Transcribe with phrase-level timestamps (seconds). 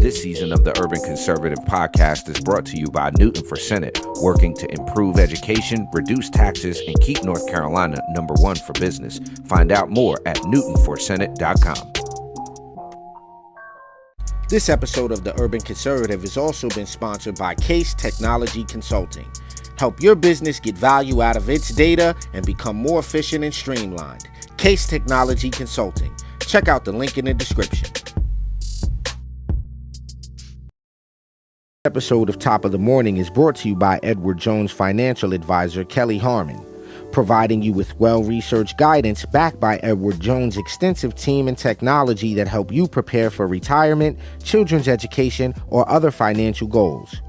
[0.00, 4.00] This season of the Urban Conservative Podcast is brought to you by Newton for Senate,
[4.22, 9.20] working to improve education, reduce taxes, and keep North Carolina number one for business.
[9.44, 11.92] Find out more at newtonforsenate.com.
[14.48, 19.30] This episode of the Urban Conservative has also been sponsored by Case Technology Consulting.
[19.76, 24.30] Help your business get value out of its data and become more efficient and streamlined.
[24.56, 26.16] Case Technology Consulting.
[26.40, 27.90] Check out the link in the description.
[31.86, 35.82] Episode of Top of the Morning is brought to you by Edward Jones financial advisor
[35.82, 36.62] Kelly Harmon,
[37.10, 42.48] providing you with well researched guidance backed by Edward Jones' extensive team and technology that
[42.48, 47.22] help you prepare for retirement, children's education, or other financial goals.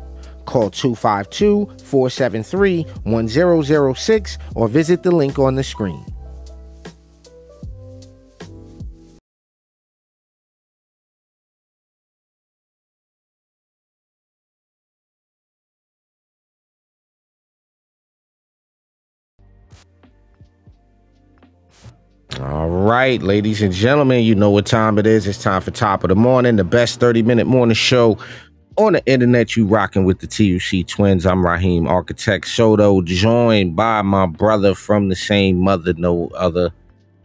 [0.44, 6.11] Call 252 473 1006 or visit the link on the screen.
[22.42, 25.28] All right, ladies and gentlemen, you know what time it is.
[25.28, 28.18] It's time for Top of the Morning, the best 30 minute morning show
[28.78, 29.56] on the internet.
[29.56, 31.28] You rocking with the TUC twins.
[31.28, 36.72] I'm Raheem Architect Soto, joined by my brother from the same mother, no other,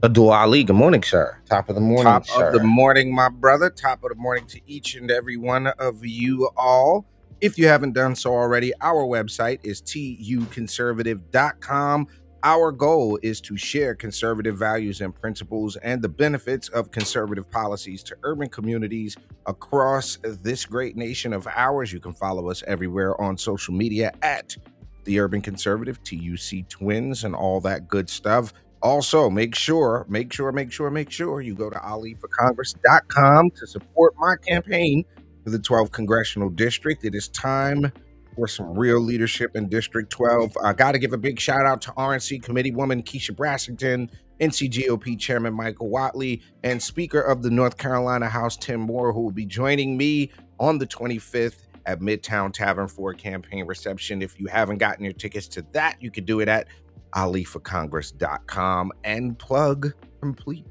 [0.02, 0.64] Abdul Ali.
[0.64, 1.38] Good morning, sir.
[1.48, 2.48] Top of the morning, Top sir.
[2.48, 3.70] of the morning, my brother.
[3.70, 7.06] Top of the morning to each and every one of you all.
[7.40, 12.06] If you haven't done so already, our website is tuconservative.com.
[12.46, 18.04] Our goal is to share conservative values and principles and the benefits of conservative policies
[18.04, 21.92] to urban communities across this great nation of ours.
[21.92, 24.56] You can follow us everywhere on social media at
[25.02, 28.52] the Urban Conservative, TUC Twins, and all that good stuff.
[28.80, 34.14] Also, make sure, make sure, make sure, make sure you go to aliforcongress.com to support
[34.18, 35.04] my campaign
[35.42, 37.04] for the 12th Congressional District.
[37.04, 37.90] It is time
[38.36, 40.56] for some real leadership in District 12.
[40.62, 44.10] I got to give a big shout out to RNC Committee Woman Keisha Brassington,
[44.40, 49.32] NCGOP Chairman Michael Whatley, and Speaker of the North Carolina House Tim Moore, who will
[49.32, 50.30] be joining me
[50.60, 54.20] on the 25th at Midtown Tavern for a campaign reception.
[54.20, 56.68] If you haven't gotten your tickets to that, you can do it at
[57.14, 60.66] aliforcongress.com and plug complete.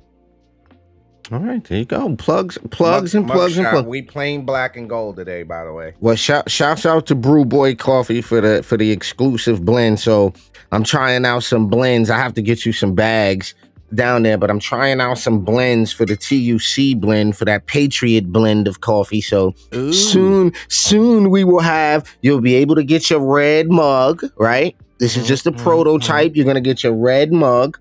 [1.31, 2.16] All right, there you go.
[2.18, 3.88] Plugs, plugs, and Mug- plugs and plugs.
[3.88, 5.94] We plain black and gold today, by the way.
[6.00, 10.00] Well, shout shouts out to Brew Boy Coffee for the for the exclusive blend.
[10.00, 10.34] So
[10.72, 12.09] I'm trying out some blends.
[12.09, 13.56] I have to get you some bags
[13.94, 18.31] down there, but I'm trying out some blends for the TUC blend for that Patriot
[18.31, 19.22] blend of coffee.
[19.22, 19.53] So
[19.92, 22.03] soon, soon we will have.
[22.22, 24.24] You'll be able to get your red mug.
[24.38, 24.75] Right.
[25.00, 26.36] This is just a mhm, prototype.
[26.36, 27.80] You're gonna get your red mug,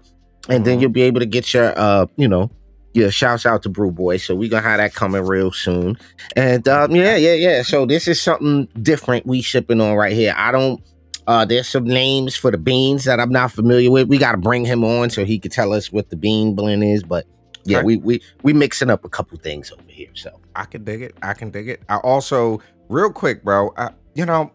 [0.49, 0.83] and then Mhm.
[0.83, 2.51] you'll be able to get your uh, you know.
[2.95, 4.17] Yeah, shouts out to Brew Boy.
[4.19, 5.99] So we gonna have that coming real soon.
[6.37, 7.63] And um, yeah, yeah, yeah.
[7.63, 10.33] So this is something different we shipping on right here.
[10.37, 10.81] I don't.
[11.27, 14.09] Uh, there's some names for the beans that I'm not familiar with.
[14.09, 16.85] We got to bring him on so he could tell us what the bean blend
[16.85, 17.03] is.
[17.03, 17.27] But
[17.65, 17.87] yeah, Okay.
[17.87, 20.11] we we we mixing up a couple things over here.
[20.15, 21.17] So I can dig it.
[21.23, 21.83] I can dig it.
[21.89, 23.73] I also, real quick, bro.
[23.77, 24.53] I, you know,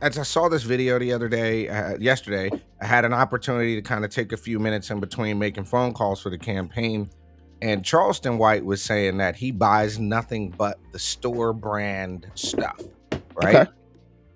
[0.00, 3.82] as I saw this video the other day, uh, yesterday, I had an opportunity to
[3.82, 7.10] kind of take a few minutes in between making phone calls for the campaign.
[7.62, 12.80] And Charleston White was saying that he buys nothing but the store brand stuff,
[13.34, 13.56] right?
[13.56, 13.70] Okay.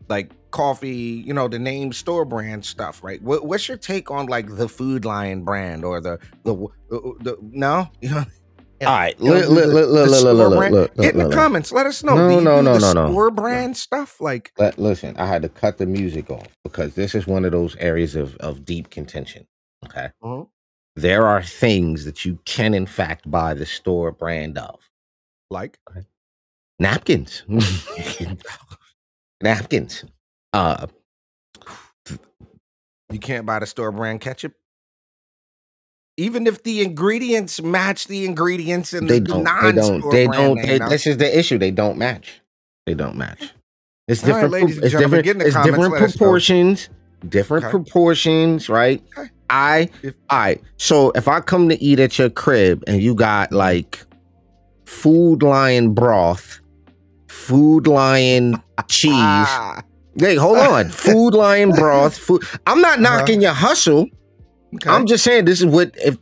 [0.08, 3.20] Like coffee, you know, the name store brand stuff, right?
[3.20, 6.54] What, what's your take on like the Food Lion brand or the the,
[6.88, 7.90] the, the no?
[8.00, 8.24] You know,
[8.82, 11.18] all right, you look, look, look, look, look, store look, look, brand- look, Get in
[11.18, 11.42] the look, look.
[11.42, 11.72] comments.
[11.72, 12.14] Let us know.
[12.14, 13.10] No, no, no, no, no.
[13.10, 17.14] Store brand stuff, like Let- listen, I had to cut the music off because this
[17.14, 19.46] is one of those areas of of deep contention.
[19.84, 20.48] Okay, Mhm.
[20.96, 24.88] there are things that you can in fact buy the store brand of.
[25.50, 25.78] like
[26.78, 27.42] napkins
[29.42, 30.04] napkins
[30.52, 30.86] uh
[33.10, 34.52] you can't buy the store brand ketchup.
[36.18, 40.26] Even if the ingredients match the ingredients in they the don't they non-store don't they
[40.26, 42.40] brand don't name, they, this is the issue they don't match
[42.86, 43.52] they don't match
[44.08, 46.18] it's All right, different ladies it's different it's comments, different let us know.
[46.18, 46.88] proportions
[47.28, 47.70] different Okay.
[47.70, 49.30] proportions right Okay.
[49.50, 53.52] i If- right so if i come to eat at your crib and you got
[53.52, 54.04] like
[54.86, 56.60] food lion broth
[57.28, 59.48] food lion cheese
[60.20, 60.88] Hey, hold on.
[61.06, 62.18] Food Lion broth.
[62.18, 62.42] Food.
[62.66, 63.18] I'm not Uh-huh.
[63.20, 64.08] knocking your hustle.
[64.74, 64.90] Okay.
[64.90, 66.16] I'm just saying this is what if.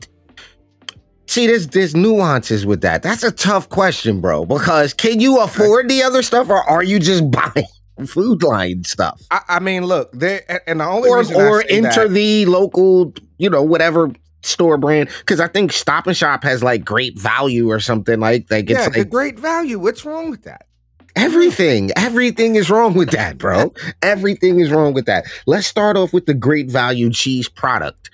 [1.28, 3.02] See, there's there's nuances with that.
[3.02, 4.46] That's a tough question, bro.
[4.46, 7.66] Because can you afford the other stuff, or are you just buying
[8.04, 12.14] Food Lion stuff, I, I mean, look, there and the only or or enter that-
[12.14, 14.10] the local, you know, whatever
[14.42, 15.08] store brand?
[15.20, 18.88] Because I think Stop and Shop has like great value or something like it's yeah,
[18.94, 19.78] like great value.
[19.78, 20.66] What's wrong with that?
[21.14, 23.72] Everything, everything is wrong with that, bro.
[24.02, 25.24] everything is wrong with that.
[25.46, 28.10] Let's start off with the great value cheese product.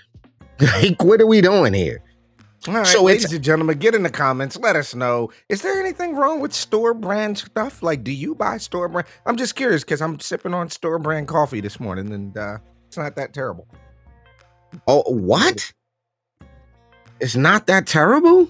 [0.63, 2.03] Like, what are we doing here?
[2.69, 4.57] All right, so ladies and gentlemen, get in the comments.
[4.57, 5.33] Let us know.
[5.49, 7.83] Is there anything wrong with store brand stuff?
[7.83, 9.09] Like, do you buy store brand?
[9.27, 12.97] I'm just curious because I'm sipping on store brand coffee this morning, and uh, it's
[12.97, 13.67] not that terrible.
[14.87, 15.73] Oh, what?
[17.19, 18.49] It's not that terrible?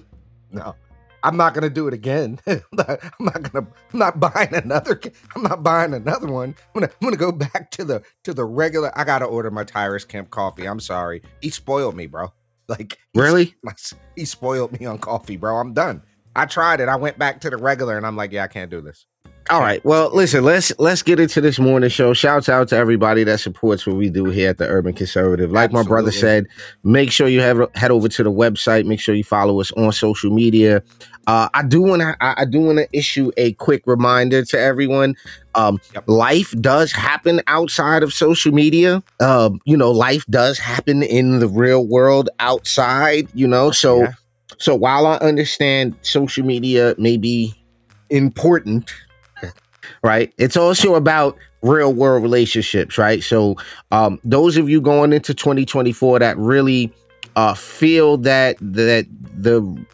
[0.51, 0.75] No.
[1.23, 2.39] I'm not gonna do it again.
[2.47, 3.67] I'm, not, gonna.
[3.93, 4.99] I'm not buying another.
[5.35, 6.49] I'm not buying another one.
[6.75, 6.91] I'm gonna.
[7.01, 8.91] I'm gonna go back to the to the regular.
[8.97, 10.67] I gotta order my Tyrus Camp coffee.
[10.67, 11.21] I'm sorry.
[11.41, 12.33] He spoiled me, bro.
[12.67, 13.55] Like really?
[14.15, 15.57] He spoiled me on coffee, bro.
[15.57, 16.03] I'm done.
[16.35, 16.89] I tried it.
[16.89, 19.05] I went back to the regular, and I'm like, yeah, I can't do this.
[19.49, 19.83] All right.
[19.83, 22.13] Well, listen, let's let's get into this morning show.
[22.13, 25.51] Shouts out to everybody that supports what we do here at the Urban Conservative.
[25.51, 25.83] Like Absolutely.
[25.83, 26.47] my brother said,
[26.83, 28.85] make sure you have head over to the website.
[28.85, 30.81] Make sure you follow us on social media.
[31.27, 35.15] Uh, I do want to I, do want to issue a quick reminder to everyone.
[35.55, 36.05] Um, yep.
[36.07, 39.03] Life does happen outside of social media.
[39.19, 43.27] Um, you know, life does happen in the real world outside.
[43.33, 44.13] You know, so yeah.
[44.57, 47.53] so while I understand social media may be
[48.09, 48.93] important
[50.03, 50.33] right?
[50.37, 53.23] It's also about real world relationships, right?
[53.23, 53.57] So,
[53.91, 56.91] um, those of you going into 2024 that really
[57.35, 59.85] uh, feel that that the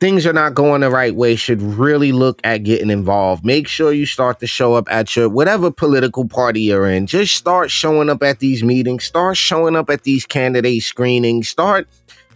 [0.00, 3.44] things are not going the right way should really look at getting involved.
[3.44, 7.06] Make sure you start to show up at your whatever political party you're in.
[7.06, 9.04] Just start showing up at these meetings.
[9.04, 11.48] Start showing up at these candidate screenings.
[11.48, 11.86] Start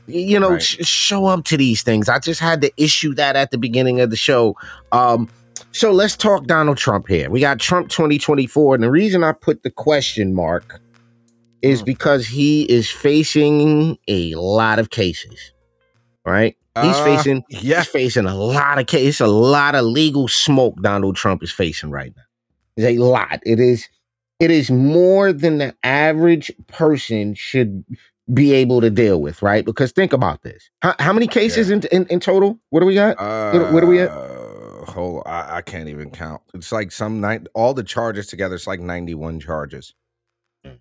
[0.07, 0.63] you know right.
[0.63, 2.09] sh- show up to these things.
[2.11, 4.57] I just had to issue that at the beginning of the show.
[4.93, 5.31] Um
[5.73, 7.31] so let's talk Donald Trump here.
[7.31, 8.77] We got Trump 2024.
[8.77, 10.81] And the reason I put the question mark
[11.63, 11.87] is mm.
[11.87, 15.53] because he is facing a lot of cases,
[16.25, 16.57] right?
[16.81, 17.79] He's uh, facing yeah.
[17.79, 21.91] he's facing a lot of cases, a lot of legal smoke Donald Trump is facing
[21.91, 22.23] right now.
[22.77, 23.41] It's a lot.
[23.45, 23.89] It is
[24.41, 27.85] it is more than the average person should
[28.33, 29.65] be able to deal with, right?
[29.65, 30.71] Because think about this.
[30.83, 31.77] How, how many cases yeah.
[31.77, 32.59] in, in, in total?
[32.71, 33.19] What do we got?
[33.19, 34.11] Uh, what, what, do we at?
[34.85, 36.43] Whole I, I, can't even count.
[36.55, 39.95] It's like some night all the charges together, it's like 91 charges.
[40.65, 40.79] Mm.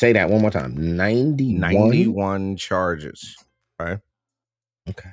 [0.00, 0.96] Say that one more time.
[0.96, 1.60] 91?
[1.60, 3.36] 91 charges.
[3.78, 3.98] Right.
[4.88, 5.10] Okay.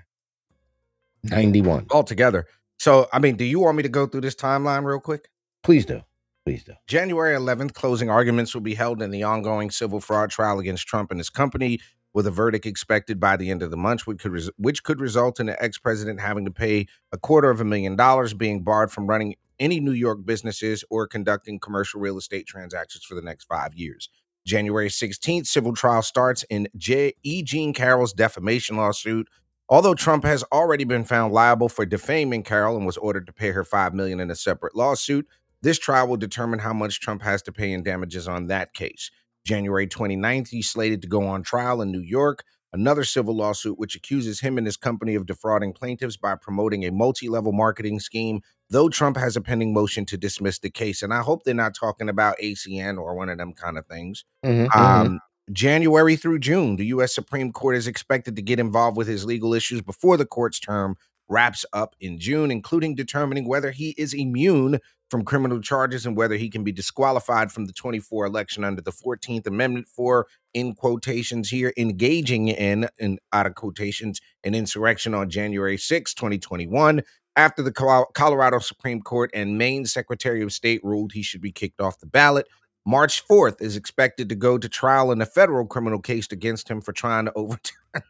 [1.23, 1.87] 91.
[1.91, 2.47] Altogether.
[2.77, 5.29] So I mean, do you want me to go through this timeline real quick?
[5.63, 6.01] Please do.
[6.45, 6.73] Please do.
[6.85, 11.09] January 11th, closing arguments will be held in the ongoing civil fraud trial against Trump
[11.09, 11.79] and his company
[12.15, 15.01] with a verdict expected by the end of the month, which could, res- which could
[15.01, 18.63] result in the ex president having to pay a quarter of a million dollars, being
[18.63, 23.21] barred from running any New York businesses or conducting commercial real estate transactions for the
[23.21, 24.09] next five years.
[24.47, 27.43] January 16th, civil trial starts in J- E.
[27.43, 29.27] Jean Carroll's defamation lawsuit.
[29.67, 33.51] Although Trump has already been found liable for defaming Carroll and was ordered to pay
[33.51, 35.27] her 5 million in a separate lawsuit,
[35.61, 39.11] this trial will determine how much Trump has to pay in damages on that case.
[39.45, 42.43] January 29th, he's slated to go on trial in New York.
[42.73, 46.91] Another civil lawsuit which accuses him and his company of defrauding plaintiffs by promoting a
[46.91, 51.01] multi level marketing scheme, though Trump has a pending motion to dismiss the case.
[51.01, 54.25] And I hope they're not talking about ACN or one of them kind of things.
[54.43, 54.79] Mm-hmm, mm-hmm.
[54.79, 55.53] um, mm-hmm.
[55.53, 57.15] January through June, the U.S.
[57.15, 60.97] Supreme Court is expected to get involved with his legal issues before the court's term
[61.29, 66.35] wraps up in June, including determining whether he is immune from criminal charges and whether
[66.35, 71.49] he can be disqualified from the 24 election under the 14th Amendment for, in quotations
[71.49, 77.01] here, engaging in, in out of quotations, an insurrection on January 6, 2021.
[77.37, 81.81] After the Colorado Supreme Court and Maine Secretary of State ruled he should be kicked
[81.81, 82.47] off the ballot,
[82.85, 86.81] March 4th is expected to go to trial in a federal criminal case against him
[86.81, 88.03] for trying to overturn.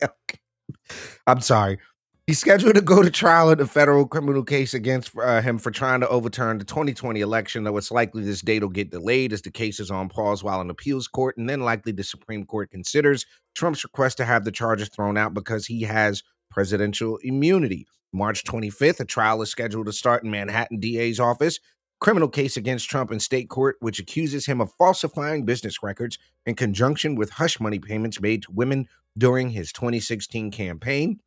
[1.26, 1.78] I'm sorry.
[2.28, 5.72] He's scheduled to go to trial in a federal criminal case against uh, him for
[5.72, 9.42] trying to overturn the 2020 election, though it's likely this date will get delayed as
[9.42, 12.70] the case is on pause while an appeals court and then likely the Supreme Court
[12.70, 13.26] considers
[13.56, 17.88] Trump's request to have the charges thrown out because he has presidential immunity.
[18.12, 21.58] March 25th, a trial is scheduled to start in Manhattan DA's office.
[22.00, 26.54] Criminal case against Trump in state court, which accuses him of falsifying business records in
[26.54, 28.86] conjunction with hush money payments made to women
[29.18, 31.18] during his 2016 campaign.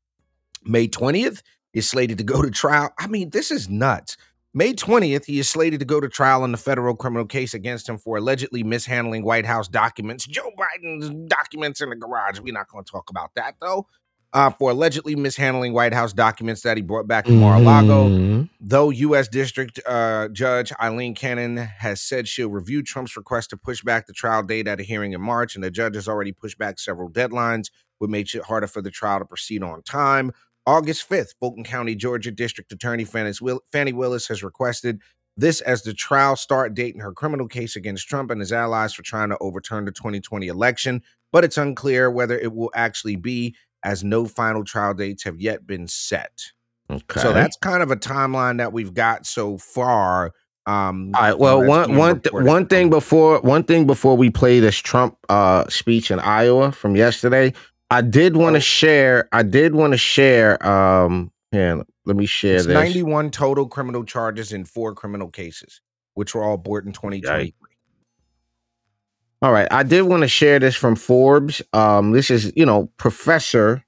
[0.65, 1.41] May 20th
[1.73, 2.89] is slated to go to trial.
[2.99, 4.17] I mean, this is nuts.
[4.53, 7.89] May 20th, he is slated to go to trial in the federal criminal case against
[7.89, 12.39] him for allegedly mishandling White House documents, Joe Biden's documents in the garage.
[12.39, 13.87] We're not going to talk about that, though.
[14.35, 18.09] uh, for allegedly mishandling White House documents that he brought back from Mar-a-Lago.
[18.09, 18.43] Mm-hmm.
[18.59, 19.29] Though U.S.
[19.29, 24.13] District uh, Judge Aileen Cannon has said she'll review Trump's request to push back the
[24.13, 27.09] trial date at a hearing in March, and the judge has already pushed back several
[27.09, 27.67] deadlines,
[27.99, 30.33] which makes it harder for the trial to proceed on time.
[30.67, 35.01] August 5th, Fulton County, Georgia District Attorney Fani Willis has requested
[35.37, 38.93] this as the trial start date in her criminal case against Trump and his allies
[38.93, 43.55] for trying to overturn the 2020 election, but it's unclear whether it will actually be,
[43.83, 46.51] as no final trial dates have yet been set.
[46.89, 47.19] Okay.
[47.19, 50.31] So that's kind of a timeline that we've got so far.
[50.65, 51.37] Um, all right.
[51.37, 55.67] Well, one one th- one thing before one thing before we play this Trump uh
[55.69, 57.53] speech in Iowa from yesterday,
[57.95, 58.59] I did want Oh.
[58.59, 59.29] to share.
[59.31, 60.65] I did want to share.
[60.65, 62.73] Um, here, let me share It's this.
[62.73, 65.79] 91 total criminal charges in four criminal cases,
[66.13, 67.53] which were all brought in 2023.
[69.41, 71.61] All right, I did want to share this from Forbes.
[71.71, 73.85] Um, this is you know Professor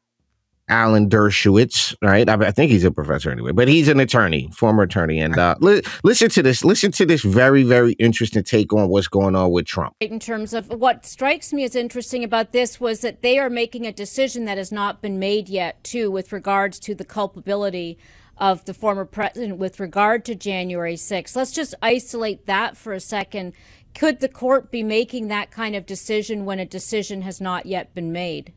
[0.69, 2.27] Alan Dershowitz, right?
[2.27, 5.19] I, I think he's a professor anyway, but he's an attorney, former attorney.
[5.19, 6.63] And uh, li- listen to this.
[6.63, 9.95] Listen to this very very interesting take on what's going on with Trump.
[9.99, 13.85] in terms of what strikes me as interesting about this was that they are making
[13.85, 17.97] a decision that has not been made yet too with regards to the culpability
[18.37, 21.35] of the former president with regard to January 6th.
[21.35, 23.53] Let's just isolate that for a second.
[23.95, 27.95] Could the court be making that kind of decision when a decision has not yet
[27.95, 28.53] been made?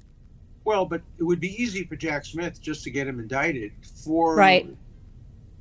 [0.64, 3.72] Well, but it would be easy for Jack Smith just to get him indicted
[4.04, 4.68] for Right.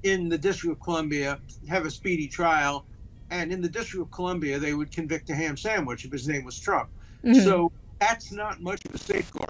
[0.03, 2.85] in the District of Columbia, have a speedy trial,
[3.29, 6.43] and in the District of Columbia they would convict a ham sandwich if his name
[6.45, 6.89] was Trump.
[7.23, 7.43] Mhm.
[7.43, 9.49] So that's not much of a safeguard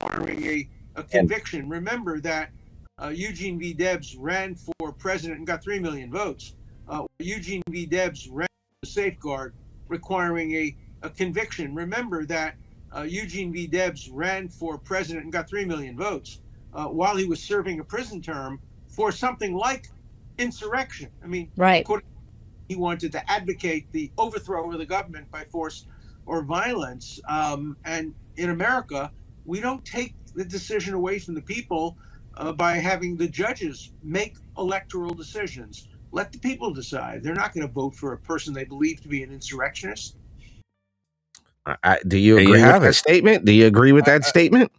[0.00, 1.68] requiring a, a conviction.
[1.68, 2.50] Remember that
[3.02, 3.72] uh, Eugene V.
[3.74, 6.54] Debs ran for president and got 3 million votes.
[6.86, 7.86] Uh, Eugene V.
[7.86, 8.46] Debs ran
[8.84, 9.52] a safeguard
[9.88, 11.74] requiring a, a conviction.
[11.74, 12.54] Remember that
[12.96, 13.66] uh, Eugene V.
[13.68, 16.40] Debs ran for president and got 3 million votes
[16.74, 19.86] uh, while he was serving a prison term for something like
[20.38, 21.10] insurrection.
[21.22, 21.88] I mean, Right.
[22.68, 25.86] he wanted to advocate the overthrow of the government by force
[26.26, 27.20] or violence.
[27.28, 29.12] Um, and in America,
[29.44, 31.96] we don't take the decision away from the people
[32.38, 35.88] uh, by having the judges make electoral decisions.
[36.12, 37.24] Let the people decide.
[37.24, 40.18] They're not going to vote for a person they believe to be an insurrectionist.
[41.66, 42.94] I, I- do you There you agree with have that it.
[42.94, 43.44] statement?
[43.44, 44.72] Do you agree with I- that I- statement?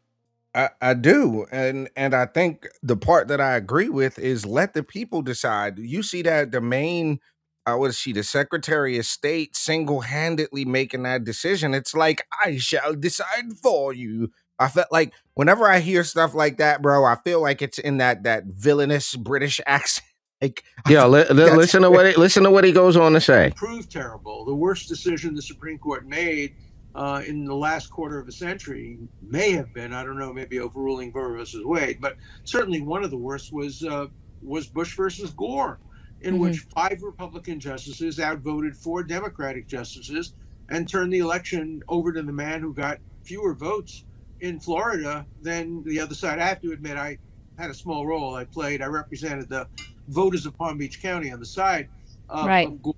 [0.54, 4.74] I, I do, and and I think the part that I agree with is let
[4.74, 5.78] the people decide.
[5.78, 7.20] You see that the main,
[7.66, 11.74] I what is she, the Secretary of State, single handedly making that decision.
[11.74, 14.32] It's like I shall decide for you.
[14.58, 17.98] I felt like whenever I hear stuff like that, bro, I feel like it's in
[17.98, 20.06] that that villainous British accent.
[20.42, 23.20] Like, Yeah, li- li- listen to what he, listen to what he goes on to
[23.20, 23.52] say.
[23.58, 24.46] Proved terrible.
[24.46, 26.56] The worst decision the Supreme Court made
[26.96, 30.60] uh, in the last quarter of a century may have been, I don't know, maybe
[30.60, 34.08] overruling Roe versus Wade, but certainly one of the worst was uh,
[34.42, 35.82] was Bush versus Gore,
[36.22, 36.40] in Mhm.
[36.42, 40.34] which five Republican justices outvoted four Democratic justices
[40.70, 44.06] and turned the election over to the man who got fewer votes
[44.42, 46.40] in Florida than the other side.
[46.40, 47.20] I have to admit, I
[47.58, 48.36] had a small role.
[48.36, 48.82] I played.
[48.82, 49.70] I represented the
[50.10, 51.90] voters of Palm Beach County on the side
[52.30, 52.68] of, Right.
[52.68, 52.94] of Gore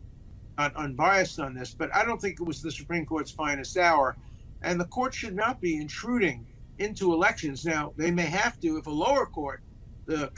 [0.57, 4.17] not unbiased on this, but I don't think it was the Supreme Court's finest hour.
[4.61, 6.47] And the court should not be intruding
[6.79, 7.63] into elections.
[7.63, 9.61] Now, they may have to, if a lower court,
[10.07, 10.31] the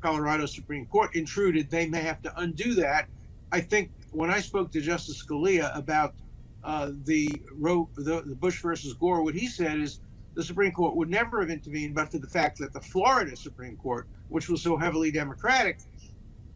[0.00, 3.08] Colorado Supreme Court, intruded, they may have to undo that.
[3.52, 6.14] I think when I spoke to Justice Scalia about
[6.64, 7.28] uh, the,
[7.96, 10.00] the, the Bush versus Gore, what he said is
[10.34, 13.76] the Supreme Court would never have intervened but for the fact that the Florida Supreme
[13.76, 15.80] Court, which was so heavily Democratic,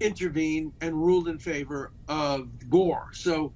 [0.03, 3.11] intervened and ruled in favor of Gore.
[3.13, 3.53] So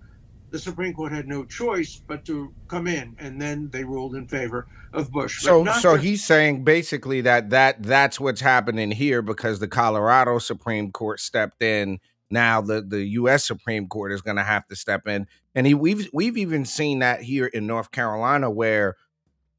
[0.51, 4.27] the Supreme Court had no choice but to come in, and then they ruled in
[4.29, 5.43] favor of Bush.
[5.43, 10.39] So so just- he's saying basically that that that's what's happening here because the Colorado
[10.39, 11.99] Supreme Court stepped in.
[12.31, 13.47] Now the the U.S.
[13.47, 17.01] Supreme Court is going to have to step in, and he we've we've even seen
[17.01, 18.97] that here in North Carolina where.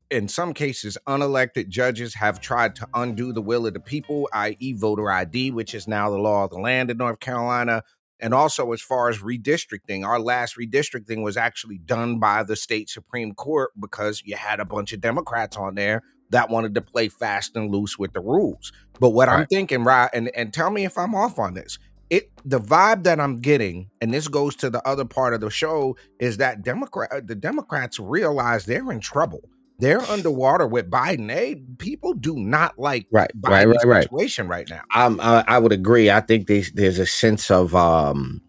[0.10, 4.74] In some cases, unelected judges have tried to undo the will of the people, i.e.,
[4.74, 7.84] voter ID, which is now the law of the land in North Carolina.
[8.20, 12.90] And also, as far as redistricting, our last redistricting was actually done by the state
[12.90, 17.10] Supreme Court because you had a bunch of Democrats on there that wanted to play
[17.10, 18.72] fast and loose with the rules.
[19.00, 21.80] But what I'm thinking, right, and, and tell me if I'm off on this.
[22.10, 25.50] It the vibe that I'm getting, and this goes to the other part of the
[25.50, 29.42] show, is that Democrat uh, the Democrats realize they're in trouble.
[29.80, 31.28] They're underwater with Biden.
[31.28, 34.04] They people do not like Right, Biden's right, right, right.
[34.04, 34.82] situation right now.
[34.92, 36.10] I'm, I, I would agree.
[36.10, 38.42] I think there's there's a sense of um,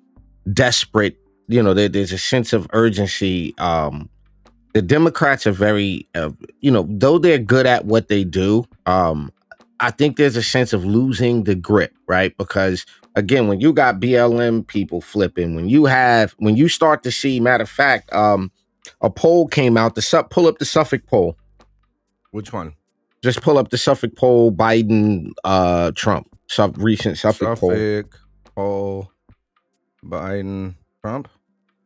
[0.52, 1.16] desperate.
[1.48, 4.08] You know, there, there's a sense of urgency um,
[4.74, 6.30] the Democrats are very, uh,
[6.60, 9.32] you know, though they're good at what they do, um,
[9.80, 12.36] I think there's a sense of losing the grip, right?
[12.36, 12.84] Because
[13.16, 17.40] again, when you got BLM people flipping, when you have, when you start to see,
[17.40, 18.50] matter of fact, um,
[19.00, 19.94] a poll came out.
[19.94, 21.36] The su- pull up the Suffolk poll.
[22.30, 22.74] Which one?
[23.22, 24.52] Just pull up the Suffolk poll.
[24.52, 26.28] Biden, uh, Trump.
[26.48, 27.70] Sub recent Suffolk, poll.
[27.70, 28.18] Suffolk
[28.54, 29.12] poll.
[30.04, 31.28] Biden, Trump.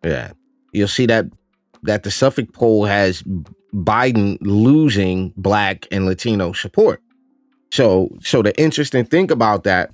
[0.05, 0.33] Yeah,
[0.73, 1.27] you'll see that
[1.85, 3.23] that the Suffolk poll has
[3.75, 7.03] Biden losing Black and Latino support.
[7.73, 9.91] So, so the interesting thing about that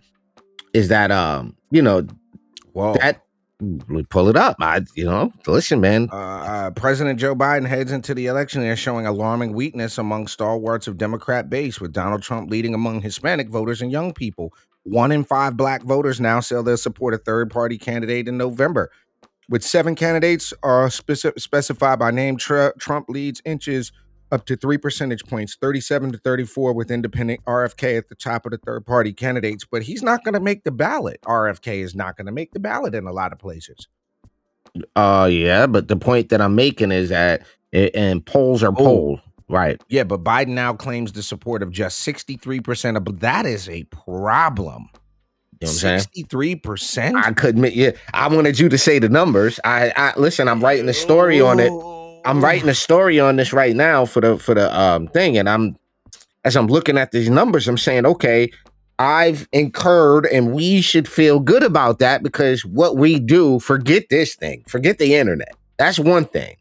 [0.75, 2.07] is that um, you know,
[2.73, 2.95] Whoa.
[2.95, 3.23] that
[4.09, 4.57] pull it up.
[4.61, 6.09] I, you know, listen, man.
[6.13, 10.87] Uh, uh, President Joe Biden heads into the election year showing alarming weakness among stalwarts
[10.87, 14.53] of Democrat base, with Donald Trump leading among Hispanic voters and young people.
[14.85, 18.91] One in five black voters now say they'll support a third party candidate in November.
[19.51, 23.93] With seven candidates are speci- specified by name, Tr- Trump leads inches
[24.31, 28.53] up to three percentage points, 37 to 34, with independent RFK at the top of
[28.53, 29.65] the third party candidates.
[29.71, 31.21] But he's not going to make the ballot.
[31.23, 33.89] RFK is not going to make the ballot in a lot of places.
[34.95, 37.43] Uh, yeah, but the point that I'm making is that,
[37.73, 38.75] a- and polls are Oh.
[38.77, 39.81] polls, right?
[39.89, 44.89] Yeah, but Biden now claims the support of just 63% of that is a problem.
[45.61, 46.01] You know what I'm saying?
[46.01, 47.17] 63%?
[47.17, 47.75] I couldn't.
[47.75, 49.59] Yeah, I wanted you to say the numbers.
[49.65, 50.47] I, I listen.
[50.47, 51.71] I'm writing a story on it.
[52.25, 55.49] I'm writing a story on this right now for the for the um thing, and
[55.49, 55.77] I'm
[56.45, 58.51] as I'm looking at these numbers, I'm saying, okay,
[58.99, 64.35] I've incurred, and we should feel good about that because what we do, forget this
[64.35, 65.55] thing, forget the internet.
[65.79, 66.57] That's one thing,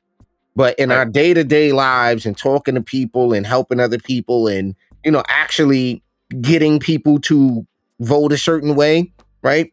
[0.56, 0.98] but in Right.
[0.98, 5.12] our day to day lives and talking to people and helping other people, and you
[5.12, 6.04] know, actually
[6.42, 7.66] getting people to
[8.00, 9.12] vote a certain way,
[9.42, 9.72] right?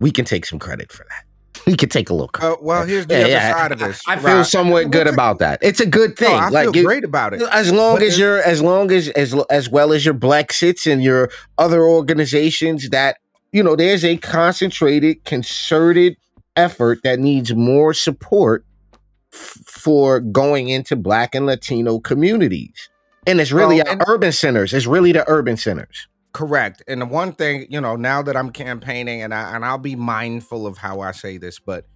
[0.00, 1.23] We can take some credit for that.
[1.66, 2.42] We can take a look.
[2.42, 3.52] Uh, well, here's the Yeah, other yeah.
[3.56, 4.02] side of this.
[4.06, 4.46] I feel Right.
[4.46, 5.58] somewhat good about that.
[5.62, 6.30] It's a good thing.
[6.30, 7.40] No, I like feel you- great about it.
[7.50, 10.86] as long But as you're as long as as as well as your black sits
[10.86, 13.16] and your other organizations that
[13.52, 16.16] you know there's a concentrated concerted
[16.56, 18.64] effort that needs more support
[19.32, 22.88] f- for going into black and latino communities
[23.26, 26.82] and it's really our and- urban centers it's really the urban centers Correct.
[26.88, 29.94] And the one thing, you know, now that I'm campaigning and I and I'll be
[29.94, 31.86] mindful of how I say this, but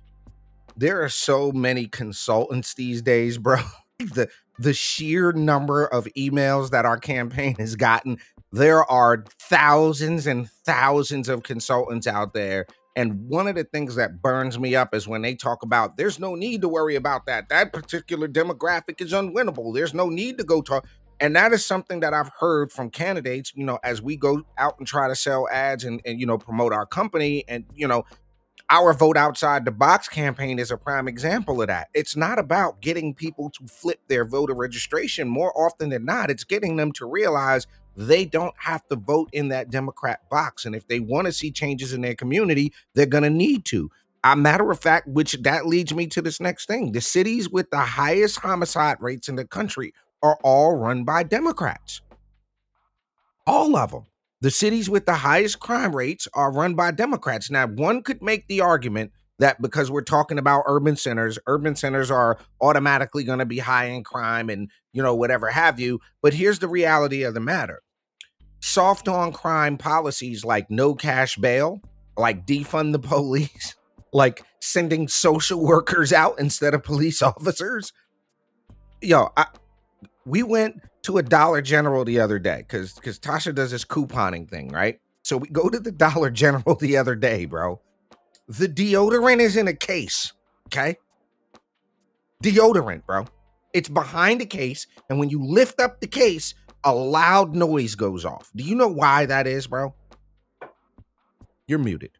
[0.77, 3.59] there are so many consultants these days, bro.
[3.98, 8.18] the the sheer number of emails that our campaign has gotten,
[8.53, 12.66] there are thousands and thousands of consultants out there.
[12.94, 16.18] And one of the things that burns me up is when they talk about there's
[16.18, 17.48] no need to worry about that.
[17.48, 19.74] That particular demographic is unwinnable.
[19.74, 20.87] There's no need to go talk.
[21.20, 24.78] And that is something that I've heard from candidates, you know, as we go out
[24.78, 27.44] and try to sell ads and, and you know, promote our company.
[27.48, 28.04] And, you know,
[28.70, 31.88] our vote outside the box campaign is a prime example of that.
[31.94, 35.26] It's not about getting people to flip their voter registration.
[35.28, 39.48] More often than not, it's getting them to realize they don't have to vote in
[39.48, 40.64] that Democrat box.
[40.66, 43.90] And if they want to see changes in their community, they're going to need to.
[44.22, 47.70] A matter of fact, which that leads me to this next thing the cities with
[47.70, 52.00] the highest homicide rates in the country are all run by Democrats.
[53.46, 54.07] All of them.
[54.40, 57.50] The cities with the highest crime rates are run by Democrats.
[57.50, 62.11] Now, one could make the argument that because we're talking about urban centers, urban centers
[62.11, 66.00] are automatically going to be high in crime and, you know, whatever have you.
[66.22, 67.83] But here's the reality of the matter
[68.61, 71.81] soft on crime policies like no cash bail,
[72.16, 73.74] like defund the police,
[74.12, 77.92] like sending social workers out instead of police officers.
[79.00, 79.46] Yo, I,
[80.28, 84.48] we went to a Dollar General the other day because because Tasha does this couponing
[84.48, 85.00] thing, right?
[85.22, 87.80] So we go to the Dollar General the other day, bro.
[88.48, 90.32] The deodorant is in a case,
[90.68, 90.96] okay?
[92.42, 93.26] Deodorant, bro.
[93.74, 98.24] It's behind the case, and when you lift up the case, a loud noise goes
[98.24, 98.50] off.
[98.56, 99.94] Do you know why that is, bro?
[101.66, 102.12] You're muted.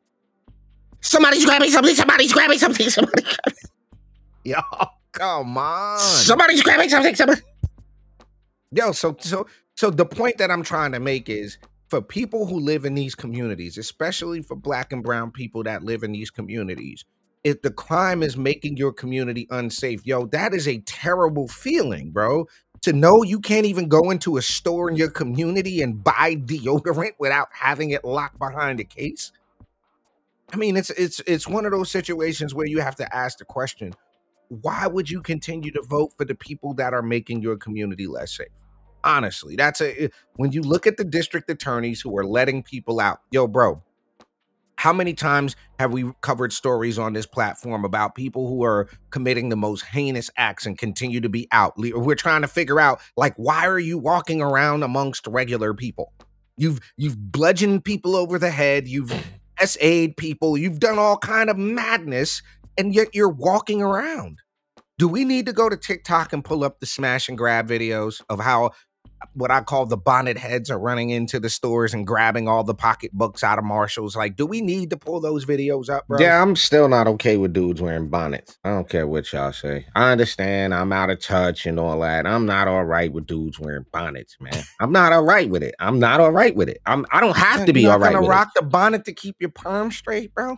[1.01, 3.23] somebody's grabbing something somebody's grabbing something somebody,
[4.45, 4.61] Yo,
[5.13, 5.99] come on.
[5.99, 7.41] somebody's grabbing something somebody
[8.71, 11.57] Yo, so so so the point that I'm trying to make is
[11.89, 16.03] for people who live in these communities, especially for black and brown people that live
[16.03, 17.05] in these communities,
[17.45, 22.47] if the crime is making your community unsafe, yo, that is a terrible feeling, bro.
[22.83, 27.13] To know you can't even go into a store in your community and buy deodorant
[27.19, 29.33] without having it locked behind a case.
[30.53, 33.45] I mean, it's it's it's one of those situations where you have to ask the
[33.45, 33.95] question,
[34.49, 38.37] why would you continue to vote for the people that are making your community less
[38.37, 38.49] safe?
[39.05, 43.21] Honestly, that's a when you look at the district attorneys who are letting people out,
[43.31, 43.83] yo, bro,
[44.77, 49.49] How many times have we covered stories on this platform about people who are committing
[49.49, 51.75] the most heinous acts and continue to be out?
[51.77, 56.13] We're trying to figure out like why are you walking around amongst regular people?
[56.57, 59.13] You've you've bludgeoned people over the head, you've
[59.61, 62.43] SA'd people, you've done all kind of madness,
[62.79, 64.39] and yet you're walking around.
[64.97, 68.23] Do we need to go to TikTok and pull up the smash and grab videos
[68.29, 68.67] of how
[69.21, 72.65] uh, what I call the bonnet heads are running into the stores and grabbing all
[72.65, 74.17] the pocketbooks out of Marshalls?
[74.17, 76.21] Like, do we need to pull those videos up, bro?
[76.21, 78.59] Yeah, I'm still not okay with dudes wearing bonnets.
[78.65, 79.87] I don't care what y'all say.
[79.95, 82.27] I understand I'm out of touch and all that.
[82.27, 84.63] I'm not all right with dudes wearing bonnets, man.
[84.81, 85.75] I'm not all right with it.
[85.79, 86.81] I'm not all right with it.
[86.87, 89.51] I'm I don't have to be all right gonna rock the bonnet to keep your
[89.51, 90.57] perm straight, bro.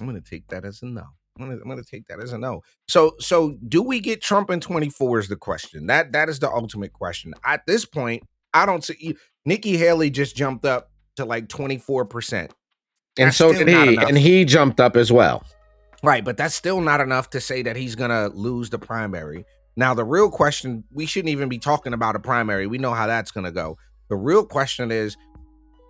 [0.00, 1.04] I'm gonna take that as a no.
[1.38, 2.62] I'm gonna, I'm gonna take that as a no.
[2.88, 5.86] So, so do we get Trump in 24 is the question.
[5.86, 7.34] That that is the ultimate question.
[7.44, 8.22] At this point,
[8.54, 12.54] I don't see Nikki Haley just jumped up to like 24 percent.
[13.18, 13.96] And That's so did he.
[13.96, 15.44] And he jumped up as well.
[16.02, 19.44] Right, but that's still not enough to say that he's gonna lose the primary.
[19.76, 22.66] Now, the real question, we shouldn't even be talking about a primary.
[22.66, 23.76] We know how that's gonna go.
[24.08, 25.16] The real question is,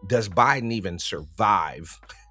[0.07, 1.99] does Biden even survive?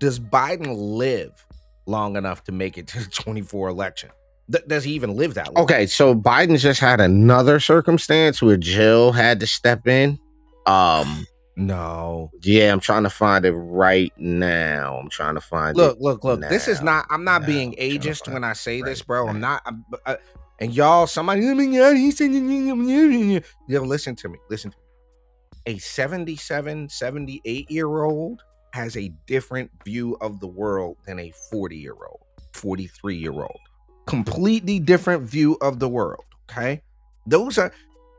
[0.00, 1.46] does Biden live
[1.86, 4.10] long enough to make it to the 24 election?
[4.50, 5.64] Th- does he even live that long?
[5.64, 10.18] Okay, so Biden just had another circumstance where Jill had to step in.
[10.66, 11.26] Um,
[11.60, 12.30] No.
[12.42, 14.96] yeah, I'm trying to find it right now.
[14.96, 16.00] I'm trying to find Look, it.
[16.00, 16.40] look, look.
[16.40, 16.48] Look.
[16.50, 17.04] This is not.
[17.10, 19.28] I'm not Now being ageist when I say this, right bro.
[19.28, 19.62] I'm not.
[19.66, 20.14] I'm, uh,
[20.60, 24.38] and y'all, somebody, my God, he said, yo, listen to me.
[24.48, 25.74] Listen to me.
[25.74, 28.40] A 77, 78 year old
[28.72, 32.20] has a different view of the world than a 40 year old,
[32.52, 33.58] 43 year old.
[34.06, 36.24] Completely different view of the world.
[36.50, 36.82] Okay.
[37.26, 37.72] Those are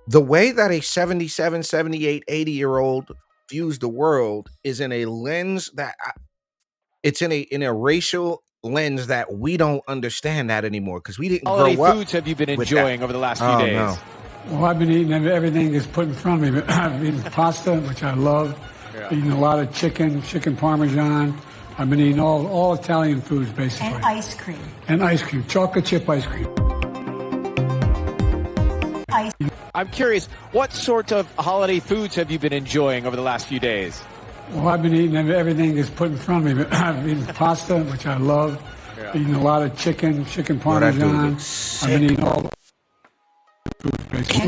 [0.08, 3.12] the way that a 77, 78, 80 year old
[3.50, 6.12] views the world is in a lens that I,
[7.02, 11.30] it's in a in a racial lens that we don't understand that anymore because we
[11.30, 11.96] didn't holiday grow up.
[11.96, 13.74] foods have you been enjoying over the last few Oh, days?
[13.76, 13.98] no.
[14.50, 16.62] Well, I've been eating everything that's put in front of me.
[16.68, 18.58] I've eaten pasta, which I love.
[19.08, 21.40] Eating a lot of chicken, chicken parmesan.
[21.78, 23.88] I've been eating all, all Italian foods, basically.
[23.88, 24.60] and ice cream.
[24.88, 26.48] And ice cream, chocolate chip ice cream.
[29.10, 29.34] Ice
[29.74, 33.60] I'm curious, what sort of holiday foods have you been enjoying over the last few
[33.60, 34.02] days?
[34.52, 36.66] Well, I've been eating everything that's put in front of me.
[36.72, 38.62] I've eaten pasta, which I love.
[39.14, 41.38] Eating a lot of chicken, chicken Yo, that dude parmesan.
[41.82, 42.59] I've been eating all foods, basically.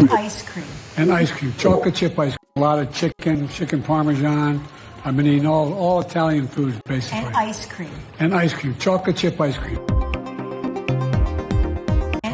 [0.02, 0.66] And ice cream.
[0.98, 2.38] and ice cream, chocolate chip ice cream.
[2.56, 4.66] A lot of chicken, chicken parmesan.
[5.04, 7.20] I've been eating all, all Italian foods, basically.
[7.20, 7.90] And ice cream.
[8.20, 9.78] and ice cream, chocolate chip ice cream.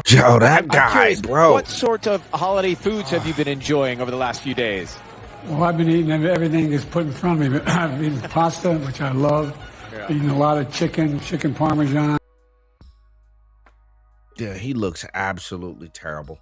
[0.08, 1.52] Yo, that guy, curious, bro.
[1.52, 4.96] what sort of holiday foods have you been enjoying over the last few days?
[5.46, 7.60] Well, I've been eating everything that's put in front of me.
[7.66, 9.56] I've eaten pasta, which I love.
[10.08, 12.18] Eating a lot of chicken, chicken parmesan.
[14.38, 16.38] Yeah, he looks absolutely terrible.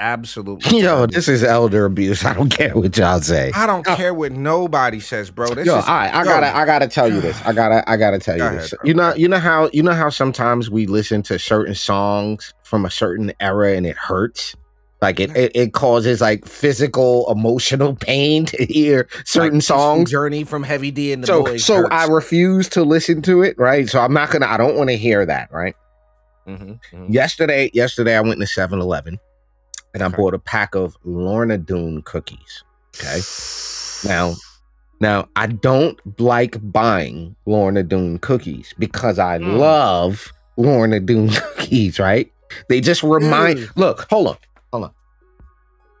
[0.00, 0.80] Absolutely.
[0.82, 2.24] Yo, this is elder abuse.
[2.24, 3.50] I don't care what y'all say.
[3.54, 5.54] I don't care what nobody says, bro.
[5.54, 7.40] This Yo, is, all right, I yo, gotta, I gotta tell you this.
[7.44, 8.70] I gotta, I gotta tell you Go this.
[8.70, 8.78] bro.
[8.84, 12.84] you know, you know how, you know how sometimes we listen to certain songs from
[12.84, 14.54] a certain era and it hurts.
[15.00, 20.10] Like it, it, it causes like physical, emotional pain to hear certain like, songs.
[20.10, 21.64] Journey from Heavy D and the So, Boys.
[21.64, 23.56] so I refuse to listen to it.
[23.58, 23.88] Right.
[23.88, 24.46] So I'm not gonna.
[24.46, 25.50] I don't want to hear that.
[25.52, 25.76] Right.
[26.48, 27.12] Mhm, mhm.
[27.14, 29.20] Yesterday, yesterday I went to 7-Eleven
[30.00, 32.62] and I bought a pack of Lorna Doone cookies.
[32.96, 33.20] Okay.
[34.08, 34.34] Now,
[35.00, 39.58] now I don't like buying Lorna Doone cookies because I Mm.
[39.58, 42.32] love Lorna Doone cookies, right?
[42.68, 43.70] They just remind Dude.
[43.76, 44.36] look, hold on,
[44.72, 44.90] hold on.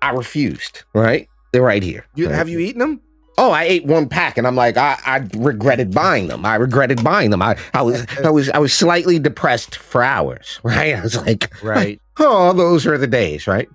[0.00, 1.28] I refused, right?
[1.52, 2.06] They're right here.
[2.14, 2.34] You, right?
[2.34, 3.00] have you eaten them?
[3.36, 6.44] Oh, I ate one pack and I'm like, I, I regretted buying them.
[6.44, 7.40] I regretted buying them.
[7.40, 10.94] I, I was I was I was slightly depressed for hours, right?
[10.96, 12.00] I was like, Right.
[12.18, 13.68] oh, those are the days, right?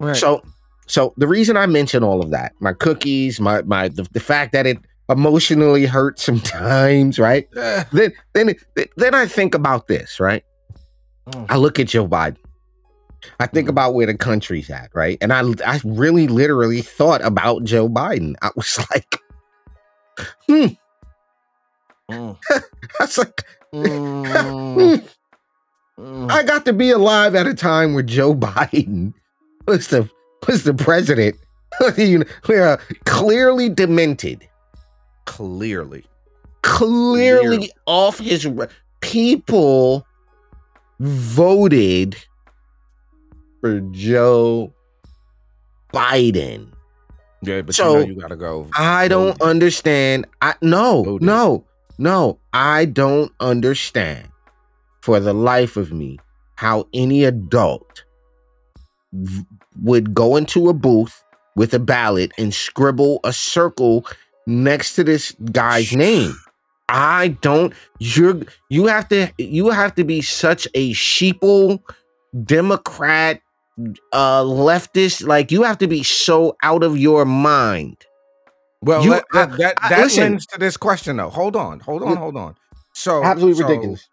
[0.00, 0.16] Right.
[0.16, 0.42] So,
[0.86, 4.52] so the reason I mention all of that, my cookies, my my the, the fact
[4.52, 7.48] that it emotionally hurts sometimes, right?
[7.56, 8.54] Eh, Then then
[8.96, 10.44] then I think about this, right?
[11.28, 11.46] Mm.
[11.48, 12.38] I look at Joe Biden.
[13.38, 13.70] I think Mhm.
[13.72, 15.18] about where the country's at, right?
[15.20, 18.34] And I I really literally thought about Joe Biden.
[18.42, 19.18] I was like,
[20.48, 20.76] mm,
[22.10, 22.34] I
[22.98, 23.42] was like,
[23.74, 25.08] mm,
[25.98, 26.30] mm.
[26.30, 29.12] I got to be alive at a time where Joe Biden
[29.66, 30.08] was the
[30.46, 31.36] was the president.
[31.96, 34.46] you know, we're uh, clearly demented,
[35.26, 36.04] Clearly.
[36.62, 37.70] clearly Clearly.
[37.86, 38.66] off his re-
[39.00, 40.04] people
[40.98, 42.16] voted
[43.60, 44.72] for Joe
[45.92, 46.68] Biden.
[47.42, 48.68] Yeah, but So, you know you gotta go.
[48.74, 49.46] I don't vote.
[49.46, 50.26] understand.
[50.42, 51.26] I no, Voted.
[51.26, 51.64] no,
[51.98, 52.38] no.
[52.52, 54.28] I don't understand
[55.00, 56.18] for the life of me
[56.56, 58.04] how any adult
[59.12, 59.44] v-
[59.82, 61.22] would go into a booth
[61.56, 64.06] with a ballot and scribble a circle
[64.46, 66.34] next to this guy's name.
[66.88, 71.80] I don't you're you have to you have to be such a sheeple
[72.44, 73.40] democrat
[74.12, 77.96] uh leftist like you have to be so out of your mind
[78.82, 80.22] Well, You- that that, I- that listen.
[80.22, 81.30] lends to this question though.
[81.30, 82.56] Hold on, hold on, hold on.
[82.94, 84.08] So absolutely so- ridiculous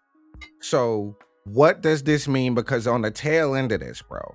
[0.60, 2.54] So, what does this mean?
[2.54, 4.34] Because on the tail end of this, bro,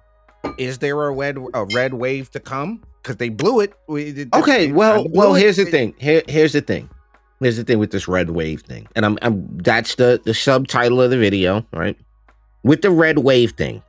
[0.57, 2.83] is there a red a red wave to come?
[3.01, 3.73] Because they blew it.
[3.89, 5.39] Okay, well, well, it.
[5.41, 5.93] here's the thing.
[5.97, 6.89] Here, here's the thing.
[7.39, 11.01] Here's the thing with this red wave thing, and I'm, I'm that's the the subtitle
[11.01, 11.97] of the video, right?
[12.63, 13.83] With the red wave thing,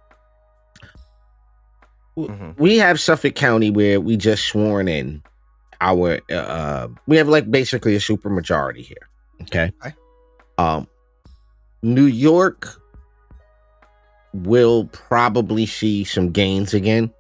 [2.17, 2.59] Mhm.
[2.59, 5.23] we have Suffolk County where we just sworn in
[5.81, 9.09] our, uh, we have like basically a super majority here.
[9.43, 9.71] Okay.
[9.85, 9.95] Okay.
[10.59, 10.89] Um,
[11.83, 12.81] New York
[14.35, 17.13] will probably see some gains again.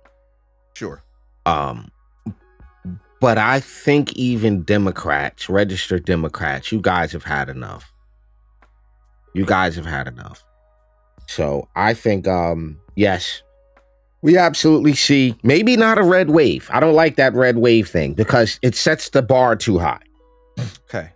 [0.74, 1.02] Sure.
[1.46, 1.90] Um,
[3.20, 7.92] but I think even Democrats, registered Democrats, you guys have had enough.
[9.32, 10.44] You guys have had enough.
[11.26, 13.42] So I think, um, yes,
[14.22, 16.68] we absolutely see maybe not a red wave.
[16.72, 20.02] I don't like that red wave thing because it sets the bar too high.
[20.88, 21.10] Okay.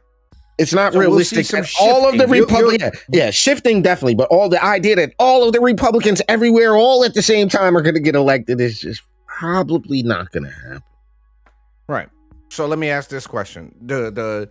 [0.58, 1.46] It's not So we'll realistic.
[1.46, 2.28] some all of the shifting.
[2.28, 5.60] You- you- Republicans, yeah, yeah, shifting definitely, but all the idea that all of the
[5.60, 10.02] Republicans everywhere, all at the same time, are going to get elected is just probably
[10.02, 10.82] not going to happen.
[11.86, 12.08] Right.
[12.50, 14.50] So let me ask this question: the the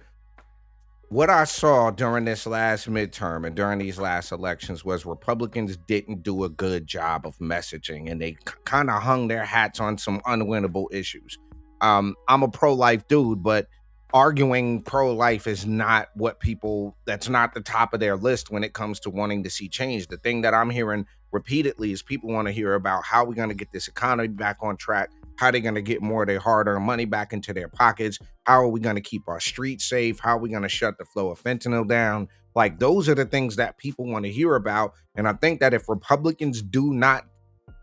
[1.10, 6.22] what I saw during this last midterm and during these last elections was Republicans didn't
[6.24, 10.20] do a good job of messaging, and they kind of hung their hats on some
[10.22, 11.38] unwinnable issues.
[11.82, 13.68] Um, I'm a pro-life dude, but
[14.14, 18.74] arguing pro-life is not what people that's not the top of their list when it
[18.74, 20.08] comes to wanting to see change.
[20.08, 23.50] The thing that I'm hearing repeatedly is people want to hear about how we're going
[23.50, 26.40] to get this economy back on track how they're going to get more of their
[26.40, 30.20] hard-earned money back into their pockets how are we going to keep our streets safe
[30.20, 32.30] how are we going to shut the flow of fentanyl down?
[32.56, 35.74] Like those are the things that people want to hear about and i think that
[35.74, 37.26] if republicans do not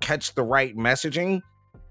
[0.01, 1.43] catch the right messaging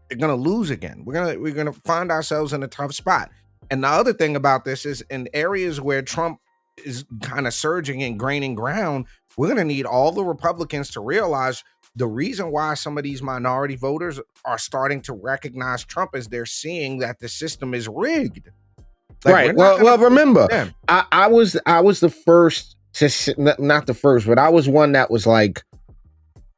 [0.09, 1.03] they're going to lose again.
[1.05, 3.31] We're going to we're going to find ourselves in a tough spot
[3.69, 6.39] and the other thing about this is in areas where trump
[6.85, 9.05] is kind of surging and gaining ground
[9.37, 11.63] we're going to need all the republicans to realize
[11.95, 16.45] the reason why some of these minority voters are starting to recognize Trump is they're
[16.45, 18.49] seeing that the system is rigged.
[19.25, 19.55] Like, right.
[19.55, 20.47] Well, well, remember.
[20.87, 24.93] I, I was I was the first to not the first, but I was one
[24.93, 25.63] that was like,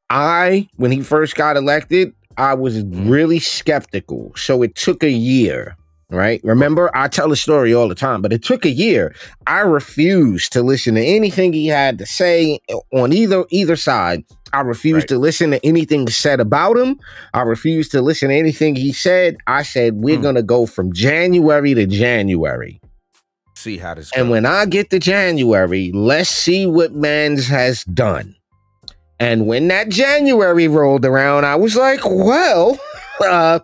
[0.09, 3.09] I when he first got elected, I was mm.
[3.09, 4.31] really skeptical.
[4.35, 5.75] So it took a year.
[6.11, 6.39] Right.
[6.43, 9.15] Remember, I tell the story all the time, but it took a year.
[9.47, 12.59] I refused to listen to anything he had to say
[12.93, 14.23] on either either side.
[14.53, 15.07] I refused Right.
[15.09, 16.99] to listen to anything said about him.
[17.33, 19.37] I refused to listen to anything he said.
[19.47, 20.21] I said, we're Hmm.
[20.21, 22.79] gonna go from January to January.
[23.55, 24.31] See how this And goes.
[24.31, 28.35] when I get to January, let's see what Mans has done.
[29.19, 32.77] And when that January rolled around, I was like, well,
[33.25, 33.59] uh,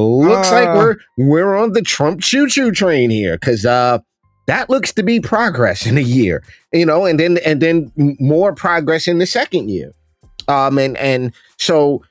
[0.00, 0.74] looks like Uh.
[0.74, 3.38] we're we're on the Trump choo-choo train here.
[3.38, 3.98] Cause uh
[4.46, 8.54] that looks to be progress in a year, you know, and then and then more
[8.54, 9.92] progress in the second year.
[10.48, 12.02] Um and and so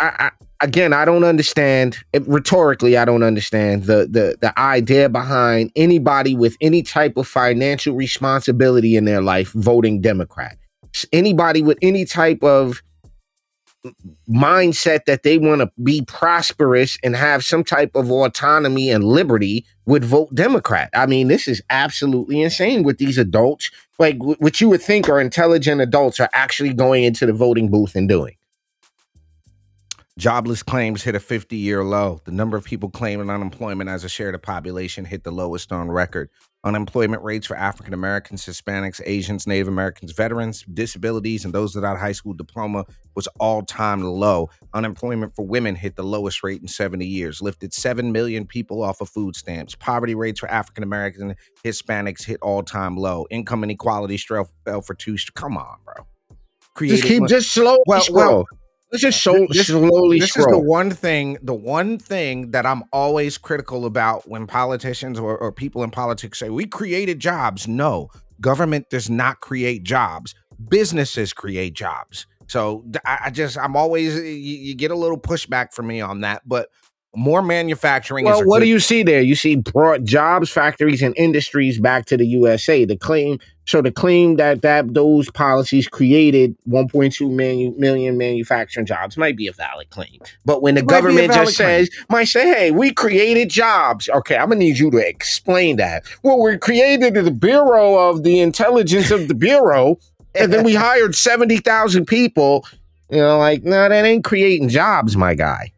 [0.00, 0.30] I, I
[0.60, 2.96] again, I don't understand it, rhetorically.
[2.96, 8.96] I don't understand the the the idea behind anybody with any type of financial responsibility
[8.96, 10.58] in their life voting Democrat.
[11.12, 12.82] Anybody with any type of
[14.28, 19.64] mindset that they want to be prosperous and have some type of autonomy and liberty
[19.86, 20.90] would vote Democrat.
[20.94, 23.70] I mean, this is absolutely insane with these adults.
[23.98, 27.70] Like wh- what you would think are intelligent adults are actually going into the voting
[27.70, 28.34] booth and doing.
[30.18, 32.20] Jobless claims hit a 50 year low.
[32.24, 35.70] The number of people claiming unemployment as a share of the population hit the lowest
[35.70, 36.28] on record.
[36.68, 41.98] Unemployment rates for African Americans, Hispanics, Asians, Native Americans, veterans, disabilities, and those without a
[41.98, 42.84] high school diploma
[43.16, 44.50] was all time low.
[44.74, 49.00] Unemployment for women hit the lowest rate in 70 years, lifted 7 million people off
[49.00, 49.74] of food stamps.
[49.76, 53.26] Poverty rates for African Americans, Hispanics hit all time low.
[53.30, 55.16] Income inequality fell, fell for two.
[55.34, 56.06] Come on, bro.
[56.86, 57.78] Just keep just slow.
[57.86, 58.44] Well, well,
[58.90, 62.84] Let's just so, this- slowly this is the one thing the one thing that i'm
[62.92, 67.68] always critical about when politicians or, or people in politics say we created jobs.
[67.68, 68.08] No
[68.40, 70.34] government does not create jobs.
[70.70, 72.26] Businesses create jobs.
[72.46, 76.20] So i, I just i'm always you, you get a little pushback from me on
[76.22, 76.68] that but
[77.16, 78.24] more manufacturing.
[78.24, 79.20] Well, what good- do you see there?
[79.20, 82.84] You see brought jobs, factories, and industries back to the USA.
[82.84, 89.16] The claim, so the claim that that those policies created 1.2 million, million manufacturing jobs
[89.16, 90.20] might be a valid claim.
[90.44, 94.48] But when the might government just says, might say, "Hey, we created jobs," okay, I'm
[94.48, 96.04] gonna need you to explain that.
[96.22, 99.98] Well, we created the Bureau of the Intelligence of the Bureau,
[100.34, 102.66] and then we hired seventy thousand people.
[103.10, 105.72] You know, like, no, that ain't creating jobs, my guy.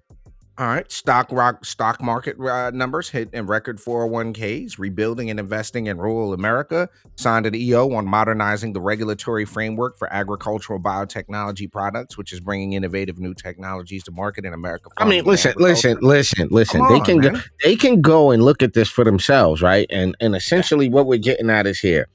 [0.61, 5.87] All right, stock rock stock market uh, numbers hit in record 401ks, rebuilding and investing
[5.87, 6.87] in rural America.
[7.17, 12.75] Signed an EO on modernizing the regulatory framework for agricultural biotechnology products, which is bringing
[12.75, 14.91] innovative new technologies to market in America.
[14.99, 16.81] I mean, listen, listen, listen, listen.
[16.83, 19.87] Come they on, can go, they can go and look at this for themselves, right?
[19.89, 22.07] And and essentially, what we're getting at is here.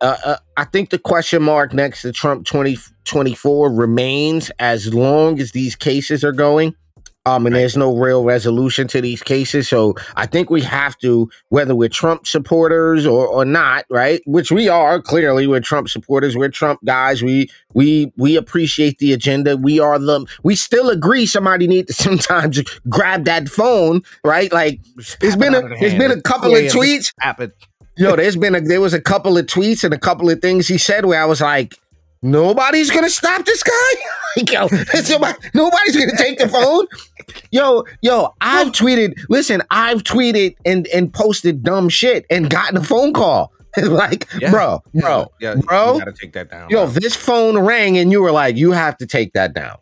[0.00, 4.92] Uh, uh, I think the question mark next to Trump twenty twenty four remains as
[4.92, 6.74] long as these cases are going.
[7.28, 9.68] Um, and there's no real resolution to these cases.
[9.68, 14.22] So I think we have to, whether we're Trump supporters or, or not, right?
[14.24, 17.22] Which we are clearly, we're Trump supporters, we're Trump guys.
[17.22, 19.56] We we we appreciate the agenda.
[19.56, 24.50] We are the we still agree somebody need to sometimes grab that phone, right?
[24.52, 24.80] Like
[25.20, 25.98] it's been a out of the there's hand.
[25.98, 27.12] been a couple of Yeah, tweets.
[27.40, 27.52] it.
[27.98, 30.66] Yo, there's been a there was a couple of tweets and a couple of things
[30.68, 31.74] he said where I was like,
[32.22, 34.02] nobody's gonna stop this guy.
[34.52, 34.68] yo,
[35.02, 36.86] somebody- nobody's gonna take the phone.
[37.50, 39.14] Yo, yo, I've tweeted.
[39.28, 43.52] Listen, I've tweeted and and posted dumb shit and gotten a phone call.
[43.76, 44.50] like, Yeah.
[44.50, 45.94] bro, bro, yeah, bro.
[45.94, 46.68] you gotta take that down.
[46.70, 49.76] Yo, this phone rang and you were like, you have to take that down.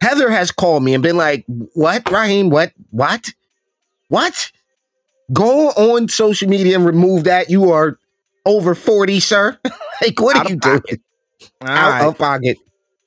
[0.00, 1.44] Heather has called me and been like,
[1.74, 2.50] what, Raheem?
[2.50, 2.72] What?
[2.90, 3.32] What?
[4.08, 4.50] What?
[5.32, 7.48] Go on social media and remove that.
[7.50, 7.98] You are
[8.44, 9.58] over 40, sir.
[10.02, 10.84] like, what Out are you pocket.
[10.88, 11.00] doing?
[11.62, 12.06] All Out right.
[12.06, 12.58] of pocket.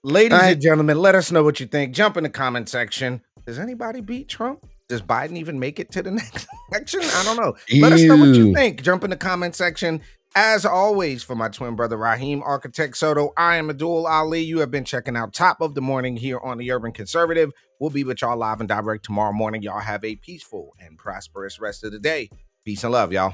[0.06, 0.52] Ladies right.
[0.52, 1.96] and gentlemen, let us know what you think.
[1.96, 3.24] Jump in the comment section.
[3.48, 4.64] Does anybody beat Trump?
[4.88, 7.00] Does Biden even make it to the next election?
[7.02, 7.56] I don't know.
[7.82, 8.84] Let us know what you think.
[8.84, 10.02] Jump in the comment section.
[10.36, 14.42] As always, for my twin brother Raheem Architect Soto, I am Abdul Ali.
[14.42, 17.52] You have been checking out Top of the Morning here on the Urban Conservative.
[17.80, 19.64] We'll be with y'all live and direct tomorrow morning.
[19.64, 22.30] Y'all have a peaceful and prosperous rest of the day.
[22.64, 23.34] Peace and love, y'all.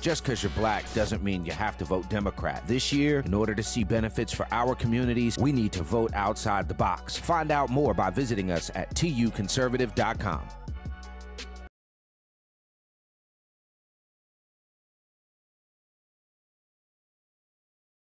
[0.00, 2.62] Just because you're black doesn't mean you have to vote Democrat.
[2.66, 6.68] This year, in order to see benefits for our communities, we need to vote outside
[6.68, 7.16] the box.
[7.16, 10.42] Find out more by visiting us at tuconservative.com.